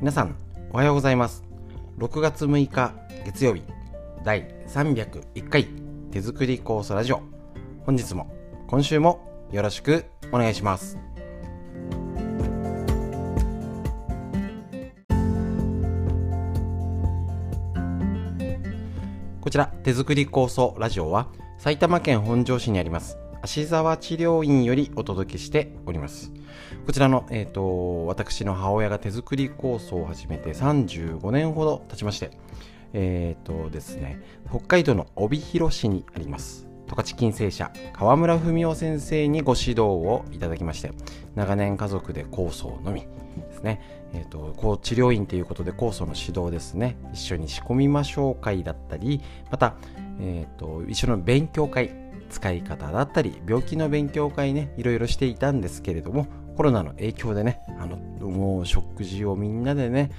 [0.00, 0.34] 皆さん
[0.72, 1.44] おはようございます。
[1.98, 2.94] 6月6日
[3.26, 3.62] 月曜日
[4.24, 5.68] 第301回
[6.10, 7.20] 手作り酵素ラジオ。
[7.84, 8.34] 本日も
[8.66, 10.96] 今週もよろしくお願いします。
[19.42, 26.32] こちら手作り酵素ラジオは埼玉県本庄市にあります芦沢治療院よりお届けしております。
[26.86, 32.30] こちらの、えーと、私の母親が手作り酵素を始めて35年ほど経ちまして
[32.92, 36.66] えっ、ー、とですね北海道の帯広市にあります。
[36.88, 40.90] 十勝金星社川村文夫先生にご指導をいただきまして
[41.36, 43.06] 長年家族で酵素のみで
[43.52, 43.80] すね、
[44.12, 46.96] えーと、こう治療院ということで酵素の指導ですね。
[47.12, 49.20] 一緒に仕込みましょう会だったり
[49.52, 49.76] また、
[50.18, 56.26] えーと一緒の勉強会使い方だったり病気の勉強会ねいろいろしていたんですけれども
[56.60, 57.96] コロナの影響でねあの
[58.28, 60.10] もう食事をみんなでね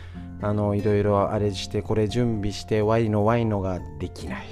[0.42, 4.48] あのいろいろあれしてこれ準備してワイのワイのができない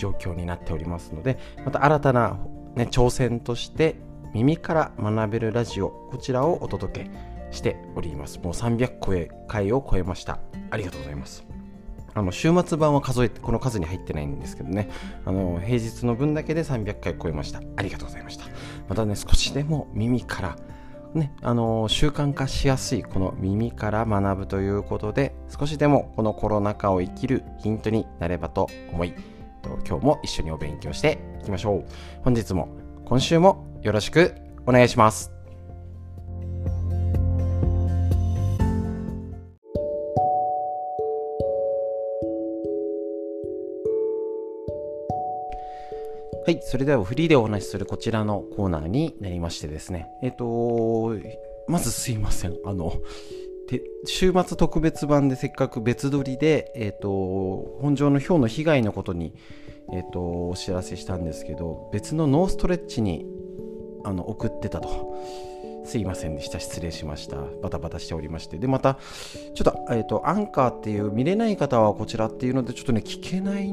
[0.00, 2.40] 状況になっておりますのでまた新たな、
[2.74, 3.94] ね、挑戦として
[4.34, 7.10] 耳から学べるラジオこちらをお届け
[7.52, 8.40] しております。
[8.40, 10.40] もう300回を超えました。
[10.70, 11.46] ありがとうございます。
[12.14, 14.90] あの週末版は数えてこの数に入ってないんですけどね。
[15.24, 17.60] あの平日の分だけで300回超えました。
[17.76, 18.46] ありがとうございました。
[18.88, 20.56] またね少しでも耳から
[21.16, 29.14] ね、あの習慣化しやすいこの耳から学ぶということで少しでもこのコロナ禍を生きるヒントになればと思い
[29.88, 31.84] 今日も一緒にお勉強していきましょう。
[32.22, 32.68] 本日も
[33.04, 34.34] 今週もよろしく
[34.66, 35.35] お願いします。
[46.46, 51.12] はい、それではフリーでお話しするこちらのコーナーになりましてですね、えっ、と、
[51.66, 52.92] まずすいません、あの、
[54.04, 57.08] 週末特別版でせっかく別撮りで、えっ、と、
[57.80, 59.34] 本庄の氷の被害のことに、
[59.92, 63.26] えっ、と、お知らせしたんですけど、別のノーストレッチに
[64.04, 65.20] あの送ってたと。
[65.84, 66.60] すいませんでした。
[66.60, 67.38] 失礼しました。
[67.60, 68.56] バタバタしておりまして。
[68.58, 68.98] で、また、
[69.54, 73.68] ちょっと、えっ、と、アンカーっていう見れない方はこちらっていうので、ちょっとね、聞けない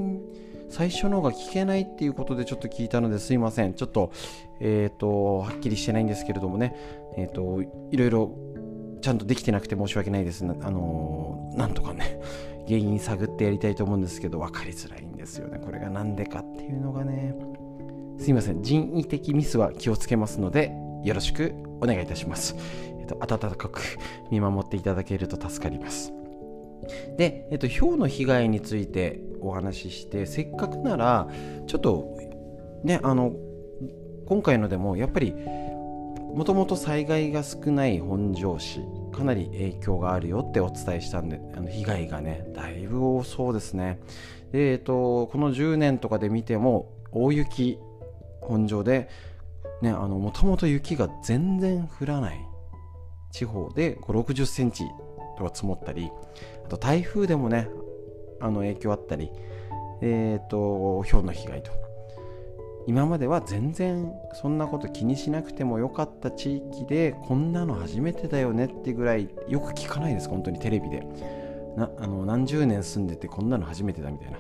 [0.74, 3.76] 最初の方が聞けないっていうことでちょっと聞いたのですいません。
[3.76, 4.12] ちょっと、
[4.60, 6.76] えっ、ー、と、はっきりしてないんですけれどもね、
[7.16, 7.62] えっ、ー、と、
[7.92, 8.32] いろいろ
[9.00, 10.44] ちゃんとできてなくて申し訳ないです。
[10.44, 12.20] あのー、なんとかね、
[12.66, 15.60] 原因探ってやりたいと思うんですけど、分かりづらいんですよね。
[15.60, 17.36] これが何でかっていうのがね。
[18.18, 18.64] すいません。
[18.64, 20.72] 人為的ミスは気をつけますので、
[21.04, 22.56] よろしくお願いいたします。
[23.00, 23.80] えっ、と、温かく
[24.32, 26.23] 見守っていただけると助かります。
[27.18, 31.28] で、えっと、氷の被害についてお話ししてせっかくなら
[31.68, 32.18] ちょっと
[32.84, 33.34] ねあの
[34.26, 35.34] 今回のでもやっぱり
[36.34, 38.80] もともと災害が少ない本庄市
[39.12, 44.00] かなり影響があるよってお伝えしたんであの被害がねだいぶ多そうですね。
[44.52, 47.78] で、えっと、この10年とかで見ても大雪
[48.42, 49.10] 本庄で
[49.82, 52.40] もともと雪が全然降らない
[53.32, 54.86] 地方で5 6 0センチ
[55.38, 56.10] とか積もったり
[56.66, 57.70] あと台風でもね
[58.40, 59.32] あの影響あったり、
[60.02, 61.72] えっ、ー、と、氷の被害と。
[62.86, 71.08] 今までは全然そんなこと気にしなくてもよかった地域でこんなの初めてだよねってぐらいよく聞かないです本当にテレビで。
[71.78, 74.38] なあの何十年住んでてこんなの初めてだみたいな。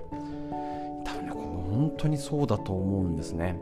[1.05, 3.57] 多分ね本当にそうだと思うんですね。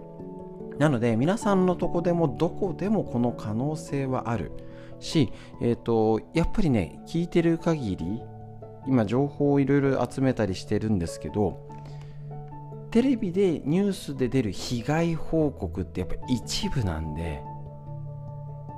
[0.79, 4.51] なので皆さんのとこでもどこでもこの可能性はある。
[4.99, 8.21] し、えーとやっぱりね聞いてる限り
[8.87, 11.67] 今情報をいろいろ集めたりしてるんですけど
[12.91, 17.41] テレビでニュースで出る被害報告ってやっぱ一部なんで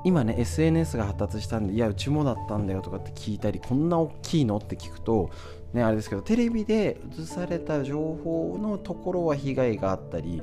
[0.05, 5.31] 今ね SNS が発達したんでいやうちもだったんだよとかって聞いたりこんな大きいのって聞くと
[5.73, 10.41] ねあれですけどテレビで映された情報のところは被害があったり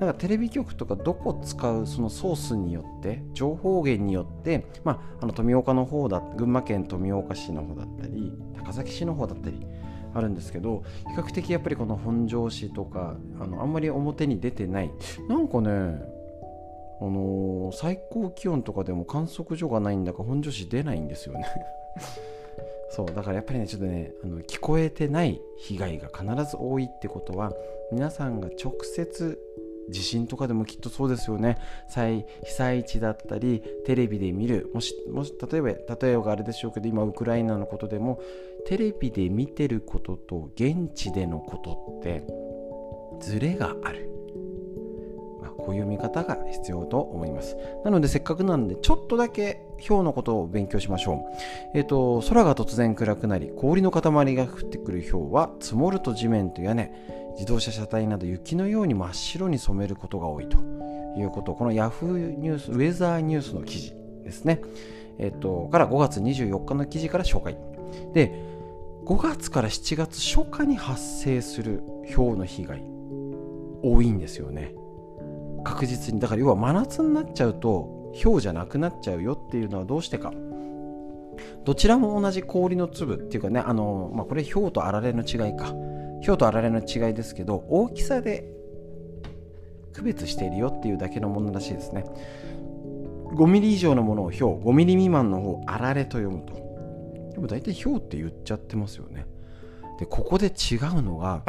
[0.00, 9.66] なんかテレビ局とかどこ使うそのソースによって情報源によって、まあ、あの富岡の方だ群馬県富岡市の方だったり高崎市の方だったり
[10.14, 10.82] あるんですけど
[11.14, 14.90] 比較的やっぱりこの本庄市とかあのあんまり表に出てない。
[15.28, 15.70] なんかね
[17.02, 21.46] あのー、最高気温とかでも観測所がないんだか本庄市出ないんですよね。
[22.90, 27.52] そうだからやっぱりねちょっとねあの聞こえてない被害が必ず多いってことは
[27.92, 29.38] 皆さんが直接
[29.90, 31.58] 地震とかでもきっとそうですよね。
[31.88, 38.20] 被災地だったりテレビで見るもしもし例えば例えばあれでしょうけど今ウクライナのことでも
[38.66, 42.24] テレビで見てることと現地でのことって
[43.20, 44.08] ズレがある、
[45.42, 47.56] まあ、こういう見方が必要と思います。
[47.84, 51.18] なのでせっかくなんでちょっとだけ氷のことを勉強しましょう。
[51.74, 54.02] えっ、ー、と空が突然暗くなり氷の塊
[54.34, 56.92] が降ってくる氷は積もると地面と屋根
[57.34, 60.58] 自動車車体など雪のように真っ白に染めることが多いと。
[61.16, 61.54] いうこと。
[61.54, 64.60] この Yahoo ニュースウェザーニュースの記事ですね。
[65.18, 67.56] えっ、とから5月24日の記事から紹介。
[68.12, 68.32] で
[69.04, 71.82] 5月から7月初夏に発生する
[72.14, 72.82] 氷の被害
[73.82, 74.74] 多いんですよね。
[75.64, 76.20] 確実に。
[76.20, 80.32] だから要は真夏になっちゃうと氷じゃなくなっちゃうよっていうのはどうしてか。
[81.64, 85.74] どちらも同じ氷の粒っていうかねあの、まあ、これ氷とあられの違いか。
[86.24, 88.44] 氷とあられの違いですけど大きさで
[89.92, 92.04] 区別しているよっていうだけのものらしいですね。
[93.34, 96.54] 5ミリ以上のものを氷5ミリ未満の方あられと読むと。
[97.32, 99.26] でも大体氷って言っちゃってますよね。
[99.98, 101.42] でここで違うのが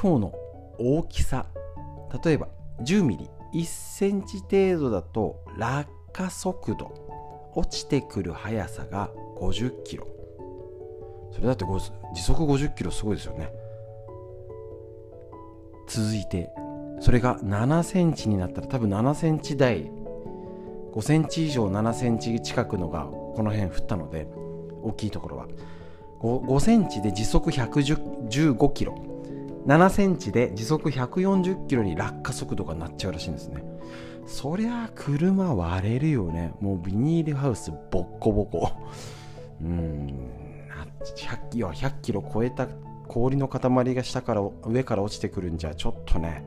[0.00, 0.32] 氷の
[0.78, 1.46] 大きさ。
[2.24, 2.48] 例えば
[2.82, 3.28] 10ミリ。
[3.52, 6.92] 1センチ程度だと落下速度。
[7.56, 10.06] 落ちてくる速さが50キロ。
[11.32, 13.52] それだって時速50キロすごいですよね。
[15.88, 16.50] 続いて
[17.00, 19.90] それが7センチになったら多分7センチ台
[20.92, 24.28] 5センチ以上7センチ近くのがこの辺降ったので
[24.82, 25.48] 大きいところは。
[26.20, 28.94] 5, 5センチで時速115キロ。
[29.66, 33.62] 7センチで時速140キロに落下速度がなっちゃうらしいんですね。
[34.26, 36.52] そりゃ車割れるよね。
[36.60, 38.70] もうビニールハウスボッコボコ。
[39.62, 40.39] うん。
[41.50, 42.66] 100, 100キロ超えた
[43.08, 46.44] 氷の塊が下から上から落ちてくるんじゃちょっとね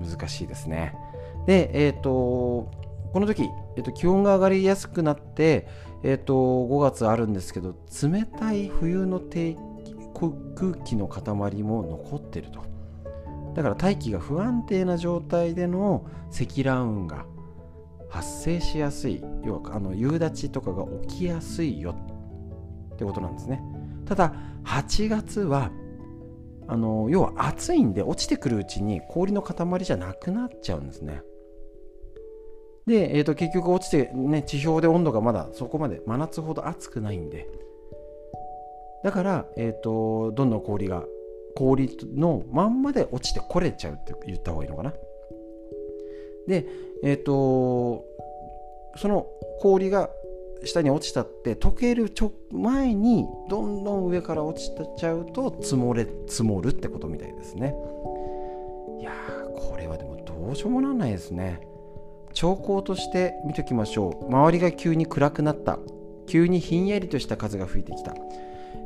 [0.00, 0.94] 難しいですね。
[1.46, 2.70] でえっ、ー、と
[3.12, 3.42] この時、
[3.76, 5.68] えーと、気温が上がりやすくなって、
[6.02, 9.56] えーと、と5月あるんですけど冷たい冬の低
[10.54, 12.72] 空気の塊も残ってると。
[13.54, 17.26] だから大気が不安定な状態での積乱雲が
[18.08, 21.94] 発生しやすい要はあの夕立とかが起きやすいよ
[23.02, 23.62] ってことなんですね。
[24.06, 24.32] ただ
[24.64, 25.70] 8月は
[26.68, 31.22] あの要は暑いんで落ちてくるうちに氷の塊じゃなくなっちゃうんですね。
[32.86, 37.48] で、えーと、結局落ちて、ね、地表で温度がまだそこまで真夏ほど暑くないんで。
[39.04, 41.04] だから、えーと、どんどん氷が
[41.54, 44.92] 氷のまんまで落ちてこれちゃうって言った方がいいのかな。
[46.46, 46.66] で
[47.04, 48.04] えっ、ー、と
[48.96, 49.26] その
[49.60, 50.10] 氷が
[50.64, 57.74] 下に落ちたって溶けるちょ前にどんどん上から落ちちゃうと積もれ積もるってことみたいですね。
[59.00, 61.60] いやーこれはでもどうしようもならないですね。
[62.32, 64.26] 兆候として見ときましょう。
[64.26, 65.78] 周りが急に暗くなった。
[66.26, 68.14] 急にひんやりとした風が吹いてきた。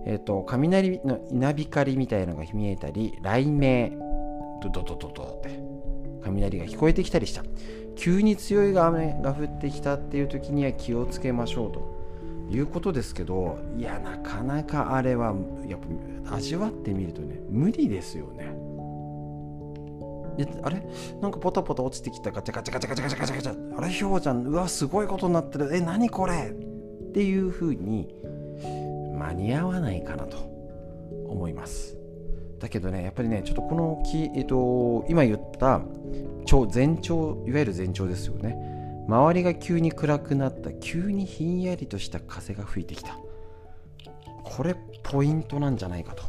[0.07, 3.99] えっ、ー、と、雷の稲光みたいのが見えたり、雷鳴、
[4.63, 5.61] ドドドドドって、
[6.23, 7.43] 雷が聞こえてきたりした。
[7.97, 11.97] 急に強い雨が降ってきたっていう時には気をつけましょうと
[12.55, 15.35] いうことですけど、いや、なかなかあれは、
[15.67, 15.81] やっ
[16.29, 18.55] ぱ味わってみるとね、無理ですよね。
[20.63, 20.87] あれ？
[21.23, 28.15] なんかポタポタ落ちてきたガチャガチャガチャガチャガチャガチャガチャあれひょうちゃんうわすごいことになってるえ何これっていうふうに
[29.19, 30.37] 間に合わないかなと
[31.27, 31.97] 思います
[32.59, 35.81] だけどねやっぱりねちょっとこの木、えっと、今言った
[36.47, 38.57] 超前兆いわゆる前兆ですよね。
[39.09, 43.17] 周りが急に暗くなった急にひんやりとした風が吹いてきた。
[44.43, 46.25] これポイントなんじゃないかと。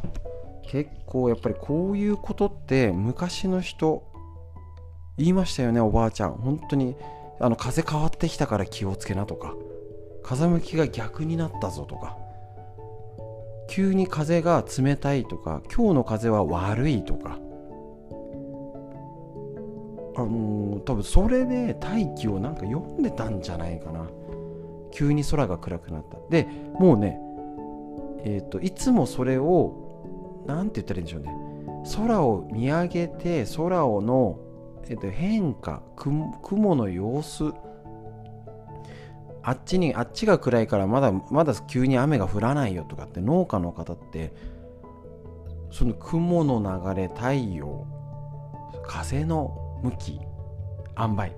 [0.62, 4.04] 結構やっぱりこういうことって昔の人
[5.16, 6.34] 言いましたよねおばあちゃん。
[6.34, 6.94] 本当に
[7.40, 9.54] あの風変わってきたから気をつけなとか。
[10.22, 12.18] 風向きが逆になったぞとか。
[13.68, 17.38] 急に風が冷たいとか今日の風は悪いとか。
[20.16, 24.08] あのー、多分それで大気をなんか読んでたんじゃないかな。
[24.90, 26.18] 急に空が暗くなった。
[26.28, 26.48] で
[26.80, 27.20] もうね
[28.24, 31.48] えっ、ー、といつもそれを何て言ったらいいんでしょうね。
[31.96, 34.40] 空を見上げて空をの、
[34.88, 37.52] えー、と変化雲の様子
[39.48, 44.34] あっちにあっちが暗いからまだまだ急に雨が降らないよとかって農家の方って
[45.70, 46.60] その雲の
[46.94, 47.86] 流れ太陽
[48.86, 50.20] 風の向き
[50.98, 51.32] 塩梅。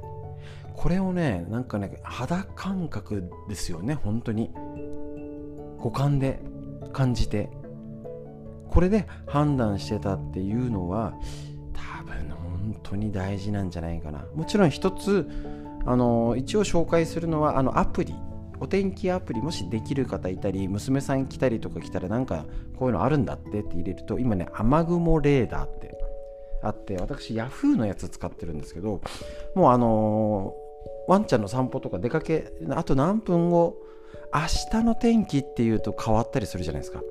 [0.74, 4.50] これをねなんかね肌感覚ですよね本当に。
[5.78, 6.40] 五感で
[6.92, 7.48] 感じて。
[8.70, 11.12] これで判断してたっていうのは
[11.72, 14.26] 多分本当に大事なんじゃないかな。
[14.34, 15.28] もちろん一つ
[15.86, 18.14] あの一応紹介するのはあのアプリ
[18.60, 22.44] お天気アプリもしできる方いたり娘さん来たりとか来たらなんか
[22.76, 25.96] こういうのあるんだってって入れると今ね雨雲レーダーって
[26.62, 29.00] あって私 Yahoo のやつ使ってるんですけど
[29.54, 33.78] もうあのー、ワンちゃんの散歩とか出かけあと何分後
[34.32, 34.40] 明
[34.80, 37.02] 日の天気っていうと変わったりするじゃないですか。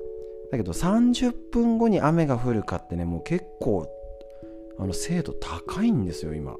[0.50, 3.86] だけど30分後に雨が降るかってねもう結構
[4.78, 6.56] あの精度高いんですよ今。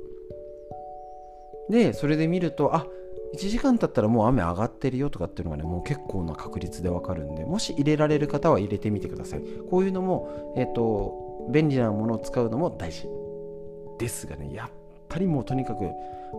[1.70, 2.86] でそれで見るとあ
[3.34, 9.42] 1時間経ったらもう雨上がってるよとかっていうのがねもう結構な確率でわかるんでもし入れられる方は入れてみてください。
[9.70, 13.08] こういうのもえっ、ー、と便利なものを使うのも大事
[13.98, 14.70] ですがねやっ
[15.08, 15.90] ぱりもうとにかく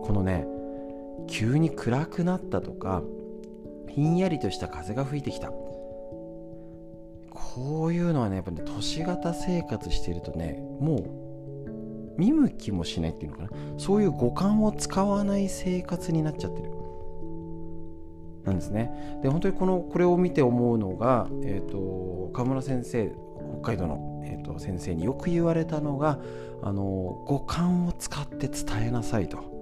[0.02, 0.46] このね
[1.28, 3.02] 急に暗くなったとか
[3.88, 5.50] ひんやりとした風が吹いてきた。
[7.54, 11.31] こういうのはねやっぱね都市型生活してるとねもう
[12.18, 13.50] 見向きもしないっていうのかな。
[13.78, 16.70] そういう五感を使わない生活になっちゃってる。
[18.44, 19.20] なんですね。
[19.22, 23.12] で本当にこのこれを見て思うのが、えーと、河村先生
[23.60, 26.18] 北海道の、えーと先生によく言われたのが
[26.62, 26.82] あの
[27.26, 29.52] 五感を使って伝えなさいと。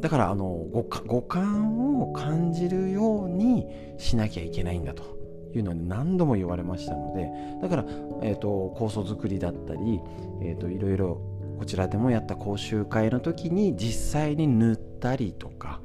[0.00, 3.66] だからあの五五感を感じるように
[3.98, 5.21] しなきゃいけないんだと。
[5.58, 7.30] いうのは何度も言われましたので
[7.60, 7.84] だから、
[8.22, 10.00] えーと、酵素作りだったり、
[10.40, 11.20] えーと、いろいろ
[11.58, 15.80] こちらでもやった講習会の時に実際に塗ったりとか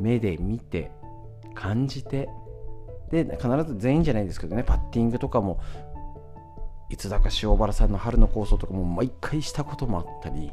[0.00, 0.90] 目で見て
[1.54, 2.28] 感じて
[3.10, 5.60] で必ず全員じゃないですけどねパッティングとかも
[6.90, 10.52] いつだか塩原さんの春の構想とかも毎回したこともあったり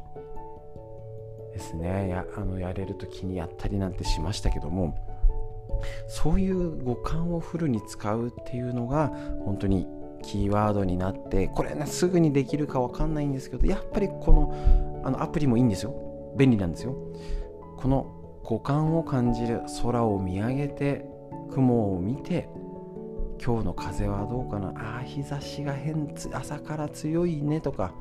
[1.53, 2.09] ですね。
[2.09, 5.14] やあのやれる時にやったりなんてしましたけども
[6.07, 9.09] そういう五感をフルに使うっていうのが
[9.43, 9.87] 本当に
[10.21, 15.93] キーワードになってこれねすぐにできるか分かんないんですけどやっぱりこのあのアプリもいいんですよ。
[16.35, 16.95] 便利なんですよ。
[17.77, 21.05] この五感を感じる空を見上げて
[21.51, 22.49] 雲を見て
[23.43, 24.69] 今日の風はどうかな。
[24.69, 27.93] ああ日差しが変朝から強いねとか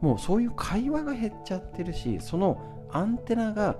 [0.00, 3.76] もうそういう会話が減っちゃってるしそのアンテナが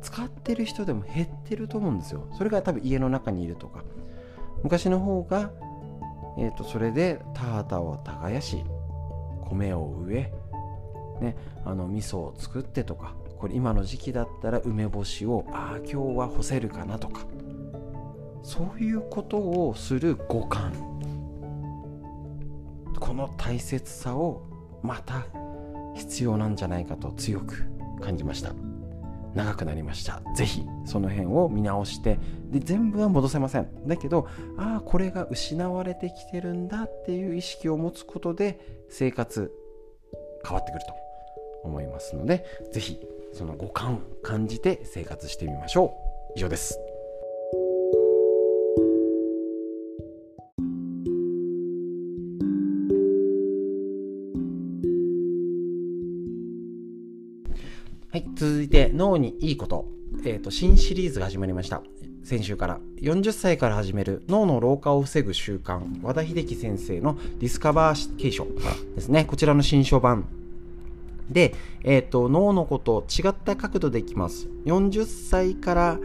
[0.00, 2.28] 使ってる人でも減ってると思うんですよ。
[2.36, 3.84] それが多分家の中にいるとか。
[4.62, 5.50] 昔の方が、
[6.38, 8.64] えーと、それで田畑を耕し
[9.48, 10.32] 米を植え
[11.20, 17.26] ね、あの味噌を作ってとかこれ今の時期だったら梅干しをああ今日は干せるかなとか。
[18.42, 20.72] そういうことをする五感。
[22.98, 24.42] この大切さを
[24.82, 25.26] また
[25.94, 27.64] 必要なんじゃないかと強く
[28.00, 28.67] 感じました。
[29.34, 30.22] 長くなりました。
[30.34, 32.18] 是非その辺を見直して
[32.50, 33.68] で全部は戻せません。
[33.86, 39.52] だけどああこれが失われてきてるんだっていう意識を持つことで生活
[40.44, 40.94] 変わってくると
[41.64, 43.00] 思いますので是非
[43.32, 46.08] その五感を感じて生活してみましょう。
[46.36, 46.87] 以上です。
[59.18, 59.86] にいいこと、
[60.24, 61.82] えーと、新シリーズが始まりました。
[62.24, 62.80] 先週から。
[63.00, 68.46] 40歳から始める脳の老化を防ぐ習慣和田秀樹先生のディスカバー継承
[68.94, 69.24] ですね。
[69.24, 70.26] こちらの新書版。
[71.30, 74.48] で、えーと、脳のこと違った角度でいきます。
[74.66, 75.98] 40歳からっ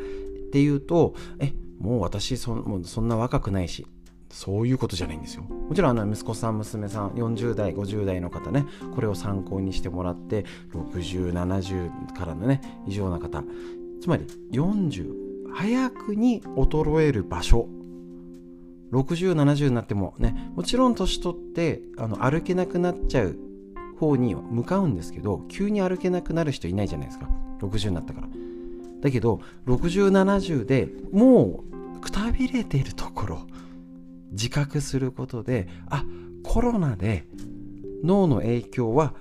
[0.51, 3.85] ていうとえもう私そもうそんな若くないし。
[4.33, 5.43] そういうことじゃないんですよ。
[5.43, 13.43] もちろんあの息子さん、娘さん、40代、50代の方ね、これを参考にしてもらって、60、70からのね、以上な方、
[14.01, 17.69] つまり40、早くに衰える場所、
[18.91, 23.37] 60、70になってもね、もちろん年取ってあの歩けなくなっちゃう
[23.99, 27.29] 方に向かうんですけど、急に歩けなくなる人いないじゃないですか。
[27.59, 28.27] 60になったから。
[29.01, 31.63] だけど、60、70でも
[31.95, 33.41] うくたびれているところ、
[34.33, 36.03] 自覚することであ
[36.43, 37.25] コロナで
[38.03, 39.13] 脳の影響は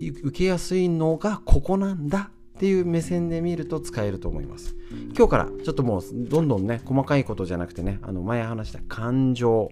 [0.00, 4.76] 受けやすいのがここなんだっていう目線で見ると使えると思います。
[5.16, 9.70] 今日からちょっともうどんどんね細かいことじゃなくてねあの前話した感情。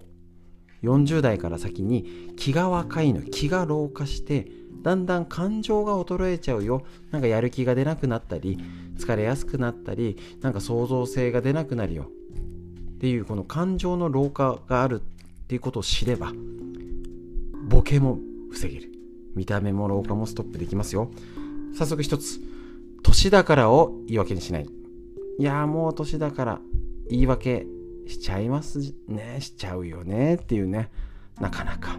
[0.82, 4.50] 40代から先に気が若いの気が老化して
[4.82, 6.82] だんだん感情が衰えちゃうよ。
[7.10, 8.58] なんかやる気が出なくなったり
[8.96, 12.10] 疲れやすくなったりなんか創造性が出なくなるよ。
[13.00, 16.34] っていうこの感情の老化があるっていうことを知れば
[17.66, 18.18] ボケも
[18.50, 18.92] 防げる。
[19.34, 21.10] 見た目も老化もストップできますよ。
[21.72, 22.40] 早速一つ
[23.02, 24.66] 年だからを言い訳にしない。
[25.38, 26.60] いやもう年だから
[27.08, 27.64] 言い訳
[28.06, 29.38] しちゃいますね。
[29.40, 30.34] しちゃうよね。
[30.34, 30.90] っていうね。
[31.40, 31.98] なかなか。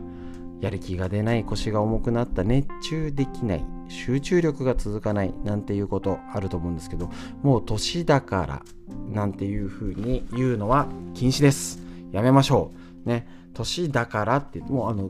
[0.62, 7.10] やる気が出ない腰が重くなった熱中できない集中力が続かないなんていうことあると思うんですけど
[7.42, 8.64] もう年だから
[9.10, 11.80] なんていう風に言うのは禁止です。
[12.12, 12.72] やめましょ
[13.06, 13.10] う。
[13.10, 13.28] ね。
[13.54, 15.10] 年だからってもうあの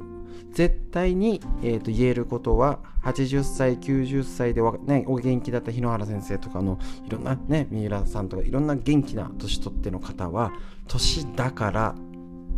[0.51, 10.51] 絶対に、えー、と言えることは80歳90歳でね、お元気だった日野原先生とかのいろんなね三浦さんとかいろんな元気な年取っての方は
[10.87, 11.95] 年だから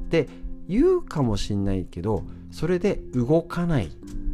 [0.06, 0.28] って
[0.68, 3.90] 言うかもしんないけどそれで動かないっ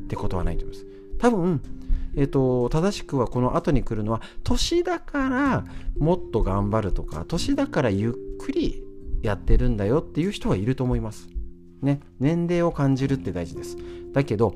[0.08, 0.88] てことはないと思います。
[1.18, 1.62] 多分
[2.16, 5.64] えっ、と正しくはこの後に来るのは年だから
[5.98, 8.84] もっと頑張るとか年だからゆっくり
[9.22, 11.30] やってるんだよっていう人はいると思います。
[11.82, 12.02] ね。
[12.20, 13.78] 年齢を感じるって大事です。
[14.12, 14.56] だけど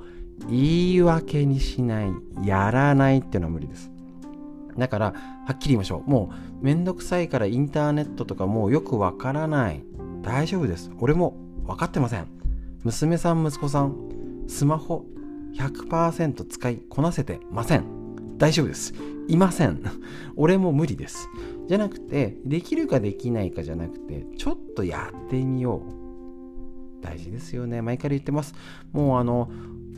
[0.50, 2.12] 言い訳にしない
[2.43, 3.91] やらないっていうのは無理です。
[4.77, 6.10] だからはっきり言いましょう。
[6.10, 9.84] もうめんどくさいからインターネットとかもうよくわからない。
[10.22, 10.91] 大丈夫です。
[11.00, 12.43] 俺も分かってません。
[12.84, 13.96] 娘さん息子さん
[14.48, 15.06] スマホ
[15.56, 17.86] 100%使いこなせてません。
[18.38, 18.94] 大丈夫です。
[19.28, 19.82] いません。
[20.36, 21.30] 俺も無理です。
[21.68, 27.02] じゃなくてできるかできないかじゃなくてちょっとやってみよう。
[27.02, 27.82] 大事ですよね。
[27.82, 28.54] 前から言ってます。
[28.92, 29.50] もうあの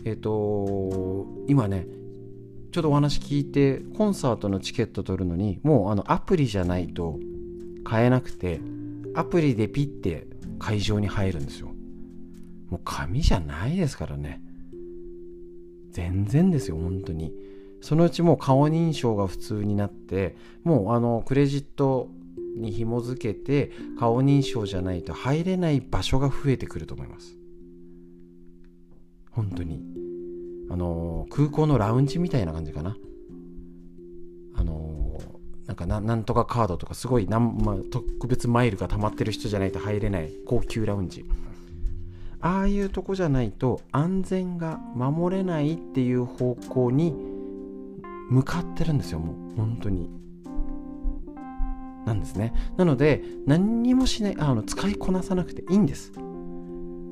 [0.04, 1.88] えっ、ー、と今ね
[2.72, 7.20] ちょっとお話聞いてコンサートのチケット取るのにもうあのアプリじゃないと
[7.84, 8.60] 買えなくて
[9.16, 10.28] アプリでピッて
[10.60, 11.75] 会場に入るんですよ。
[12.70, 14.42] もう紙じゃないですからね。
[15.92, 17.34] 全然ですよ本当に。
[17.82, 22.10] そのうちもう顔認証が普通になってもうあのクレジット
[22.58, 27.38] に紐付けて顔認証じゃないと入れない場所が増えてくると思います。
[29.32, 29.82] 本当に。
[30.70, 32.98] あの空港のラウンジみたいな感じかな。
[34.56, 35.20] あの
[35.68, 41.26] なんかなんとかカードとかすごいなん、ま特別マイルが溜まってる人じゃないと入れない高級ラウンジ。
[42.46, 47.12] ああいうとこじゃないと安全が守れないっていう方向に
[48.30, 50.12] 向かってるんですよもう本当に。
[52.06, 52.54] なんですね。
[52.78, 56.12] なので何にもしないあの使いこなさなくていいんです。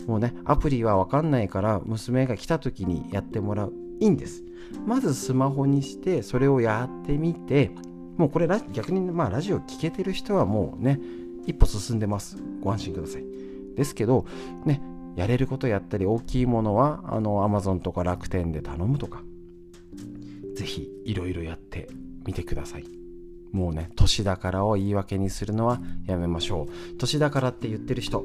[0.05, 4.43] もうねアプリは分かんないから娘が来た時にやってもらういいんです。
[4.85, 7.71] まずスマホにしてそれをやってみて
[8.17, 10.99] もうこれ逆にまあラジオ聴けてる人はもうね
[11.47, 12.37] 一歩進んでます。
[12.61, 13.25] ご安心ください。
[13.75, 14.27] ですけど
[14.63, 19.21] ねやれることやったり大きいものはあの Amazon とか楽天で頼むとか。
[20.55, 21.89] ぜひいろいろやって
[22.25, 22.85] みてください。
[23.51, 26.97] もうね年だからを言い訳にするのはやめましょう。
[26.97, 28.23] 年だからって言ってる人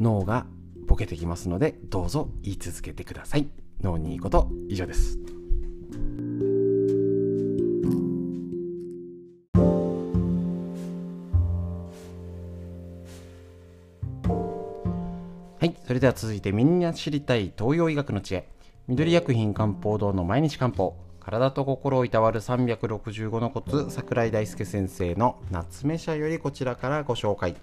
[0.00, 0.46] 脳が
[0.86, 3.48] ボケてきますのでどうぞ言い続けてください。
[3.82, 5.33] 脳にいいこと以上です。
[16.04, 18.46] では続いてみんな知りたい東洋医学の知恵。
[18.88, 20.94] 緑薬品漢方堂の毎日漢方。
[21.18, 27.56] 体と心をいたわる365のコツ桜井大輔先生の夏目社よりこちらからご紹介。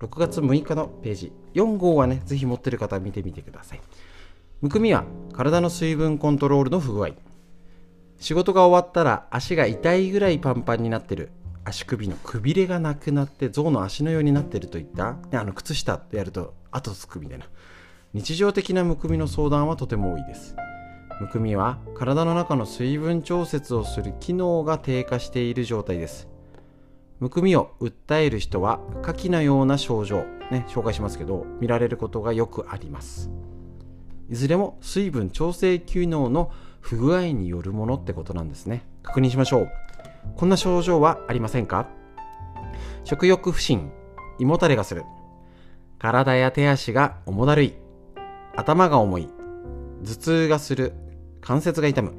[0.00, 1.32] 6月6日のページ。
[1.52, 3.80] 4号はねぜひ持ってる方見てみてください。
[4.62, 7.10] むくみは体の水分コントロールの不具合。
[8.18, 11.30] 仕事が終わったら足が痛いぐらいパンパンになってる。
[11.66, 17.44] 足首のくびれがなくなって象の足のようになってるといった、ね、あの靴下とやると後つくみたいな。
[18.14, 20.54] 日常的なむくみの相談はとても多いです。
[21.18, 26.28] むくみは体の中の水分調節をする機能が低下している状態です。
[27.20, 33.30] むくみを訴える人は下記のような症状、ね、紹介しますけど見られることがよくあります。
[34.28, 38.82] いずれも水分調整機能の不具合によるものってことなんですね。
[39.02, 39.68] 確認しましょう。
[40.36, 41.88] こんな症状はありませんか？
[43.04, 43.90] 食欲不振
[44.38, 45.04] 胃もたれがする。
[45.98, 47.74] 体や手足が重だるい。
[48.54, 49.28] 頭が重い。
[50.04, 50.92] 頭痛がする。
[51.40, 52.12] 関節が痛む。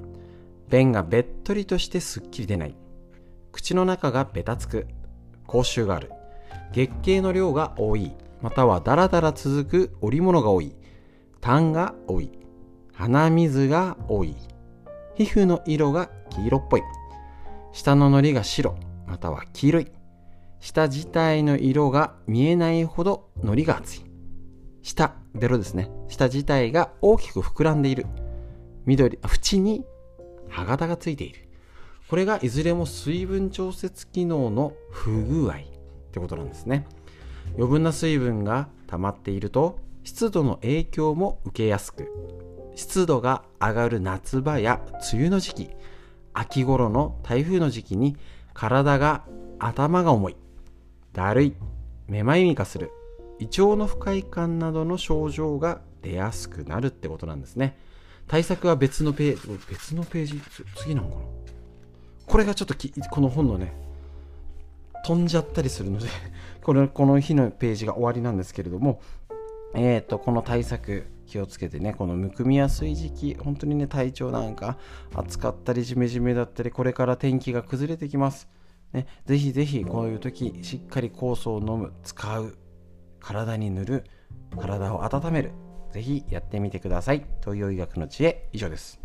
[0.69, 2.76] 便がべっとりとしてすっきり出ない。
[3.52, 4.88] 口の中がベタつく。
[5.46, 6.12] 口臭がある。
[6.72, 8.13] 月経の量が多い。
[8.41, 9.98] またはダラダラ続く。
[10.02, 10.76] 織物が多い。
[11.39, 12.32] 痰が多い。
[12.93, 14.36] 鼻水が多い。
[15.15, 16.82] 皮膚の色が黄色っぽい。
[17.72, 18.76] 舌ののりが白。
[19.06, 19.91] または黄色い。
[20.60, 24.12] 舌自体の色が見えないほどのりが厚い。
[24.84, 25.89] 舌ベロですね。
[26.08, 28.06] 舌自体が大きく膨らんでいる。
[28.86, 29.86] 緑縁に
[30.50, 31.48] 歯型がついている。
[32.08, 35.58] これがいずれも水分調節機能の不具合っ
[36.12, 36.86] てことなんですね。
[37.56, 42.10] 余分な水分が溜まっていると湿度の影響も受けやすく
[42.76, 44.82] 湿度が上がる夏場や
[45.13, 45.69] 梅雨の時期
[46.34, 48.17] 秋頃の台風の時期に
[48.54, 49.24] 体が
[49.60, 50.36] 頭が重い
[51.13, 51.54] だるい
[52.08, 52.91] めまいみかする
[53.43, 57.77] 胃腸の不快感などの症状が出やすくなるってことなんですね。
[58.25, 60.41] 対策は別のページ別のページ
[60.77, 61.21] 次なのかな？
[62.25, 62.75] これがちょっと
[63.12, 63.73] この本のね
[65.03, 66.08] 飛んじゃったりするので
[66.63, 69.01] これこの日のページが終わりなんですけれども
[69.75, 74.77] えっ、ー、とこの対策気をつけてねこのむくみやすい時期本当にね体調なんか
[75.13, 78.47] 暑かったりジメジメだったりこれから天気が崩れてきます。
[78.93, 82.56] ね、ぜひぜひこういう時しっかり酵素を飲む使う
[83.23, 84.03] 体に塗る
[84.59, 85.51] 体を温める。
[85.91, 87.25] ぜひやってみてください。
[87.41, 88.99] 東洋医学の知恵以上です。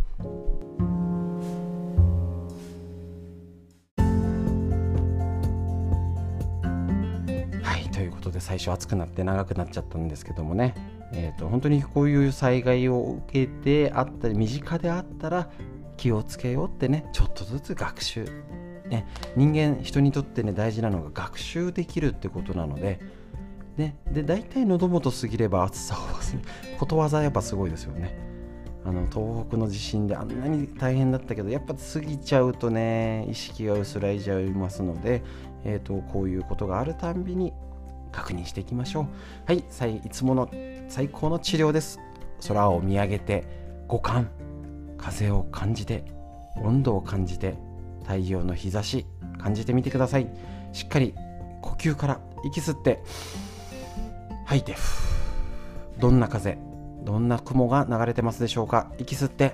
[7.62, 10.74] はいということで最初暑くなって長くなっちゃったんですけどもね。
[11.12, 13.52] えーと、本当にこういう災害を受け
[13.86, 15.48] てあったり身近であったら
[15.96, 18.24] 気をつけようってねちょっとずつ学習、
[18.88, 23.00] ね、人間人にとってね大事なのが学習できるってことなので
[23.78, 26.40] ね、で大体喉元過ぎれば暑さを忘れ
[26.78, 28.18] ことわざやっぱすごいですよね。
[28.84, 35.22] あの東北の地震であんなに大変だったけどやっぱ過ぎちゃうとね意識が薄らいじゃいますので、
[35.64, 37.52] えーと、こういうことがあるたんびに
[38.10, 39.06] 確認していきましょう。
[39.46, 40.50] はいいつもの
[40.88, 42.00] 最高の治療です。
[42.48, 43.44] 空を見上げて
[43.86, 44.28] 五感
[44.96, 46.04] 風を感じて
[46.56, 47.54] 温度を感じて
[48.02, 49.06] 太陽の日差し
[49.38, 50.28] 感じてみてください。
[50.72, 51.14] しっかり
[51.60, 53.02] 呼吸から息吸って
[54.48, 54.76] 吐いて
[55.98, 56.56] どんな風
[57.04, 58.90] どんな雲が流れてますでしょうか。
[58.98, 59.52] 息吸って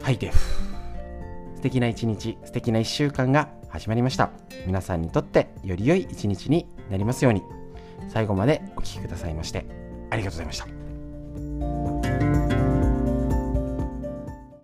[0.00, 0.32] 吐いて
[1.56, 4.30] 素敵な一日素敵な一週間が始まりました。
[4.66, 7.42] 皆さんにとってより良い一日になりますように。
[8.10, 9.64] 最後までお聴きくださいまして
[10.10, 11.93] ありがとうございました。